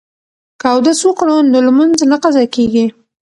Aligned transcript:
که 0.59 0.67
اودس 0.73 0.99
وکړو 1.05 1.37
نو 1.51 1.57
لمونځ 1.67 1.97
نه 2.11 2.17
قضا 2.23 2.43
کیږي. 2.55 2.85